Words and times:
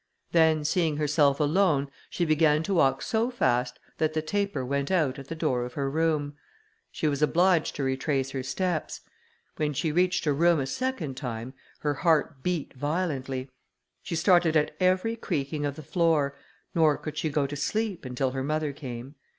Then, 0.31 0.65
seeing 0.65 0.97
herself 0.97 1.39
alone, 1.39 1.87
she 2.09 2.25
began 2.25 2.63
to 2.63 2.73
walk 2.73 3.03
so 3.03 3.29
fast 3.29 3.77
that 3.99 4.13
the 4.15 4.21
taper 4.23 4.65
went 4.65 4.89
out 4.89 5.19
at 5.19 5.27
the 5.27 5.35
door 5.35 5.63
of 5.63 5.73
her 5.73 5.91
room. 5.91 6.33
She 6.91 7.07
was 7.07 7.21
obliged 7.21 7.75
to 7.75 7.83
retrace 7.83 8.31
her 8.31 8.41
steps. 8.41 9.01
When 9.57 9.73
she 9.73 9.91
reached 9.91 10.25
her 10.25 10.33
room 10.33 10.59
a 10.59 10.65
second 10.65 11.17
time, 11.17 11.53
her 11.81 11.93
heart 11.93 12.41
beat 12.41 12.73
violently; 12.73 13.47
she 14.01 14.15
started 14.15 14.57
at 14.57 14.75
every 14.79 15.15
creaking 15.15 15.67
of 15.67 15.75
the 15.75 15.83
floor, 15.83 16.35
nor 16.73 16.97
could 16.97 17.15
she 17.15 17.29
go 17.29 17.45
to 17.45 17.55
sleep, 17.55 18.03
until 18.03 18.31
her 18.31 18.43
mother 18.43 18.73
came. 18.73 19.13